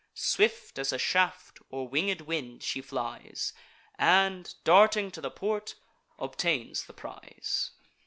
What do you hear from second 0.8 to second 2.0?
a shaft, or